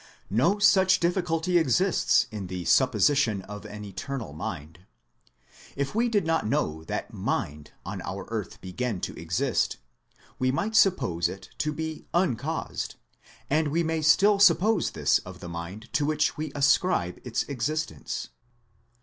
No 0.31 0.57
such 0.57 0.99
difficulty 0.99 1.59
exists 1.59 2.25
in 2.31 2.47
the 2.47 2.65
supposition 2.65 3.43
of 3.43 3.65
an 3.67 3.85
Eternal 3.85 4.33
Mind. 4.33 4.79
If 5.75 5.93
we 5.93 6.09
did 6.09 6.25
not 6.25 6.47
know 6.47 6.83
that 6.85 7.13
Mind 7.13 7.69
on 7.85 8.01
our 8.01 8.25
earth 8.29 8.59
began 8.61 8.99
to 9.01 9.13
exist, 9.15 9.77
we 10.39 10.49
might 10.51 10.75
suppose 10.75 11.29
it 11.29 11.49
to 11.59 11.71
be 11.71 12.07
uncaused; 12.15 12.95
152 13.49 13.53
THEISM 13.53 13.59
and 13.59 13.67
we 13.67 13.83
may 13.83 14.01
still 14.01 14.39
suppose 14.39 14.91
tliis 14.93 15.19
of 15.23 15.39
the 15.39 15.47
mind 15.47 15.87
to 15.93 16.03
which 16.03 16.35
we 16.35 16.51
ascribe 16.55 17.19
its 17.23 17.43
existence. 17.43 18.29